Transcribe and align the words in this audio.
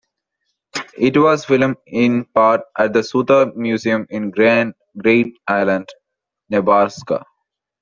It 0.97 1.15
was 1.15 1.45
filmed 1.45 1.77
in 1.85 2.25
part 2.25 2.61
at 2.75 2.91
the 2.91 3.01
Stuhr 3.03 3.55
Museum 3.55 4.07
in 4.09 4.31
Grand 4.31 4.73
Island, 5.47 5.89
Nebraska. 6.49 7.23